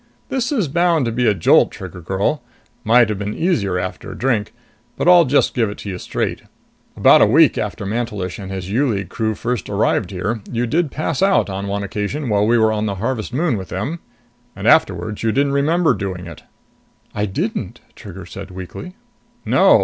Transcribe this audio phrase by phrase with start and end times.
[0.29, 2.41] This is bound to be a jolt, Trigger girl.
[2.83, 4.51] Might have been easier after a drink.
[4.97, 6.41] But I'll just give it to you straight.
[6.97, 10.89] About a week after Mantelish and his U League crew first arrived here, you did
[10.89, 13.99] pass out on one occasion while we were on the Harvest Moon with them.
[14.55, 16.45] And afterwards you didn't remember doing it."
[17.13, 18.95] "I didn't?" Trigger said weakly.
[19.45, 19.79] "No.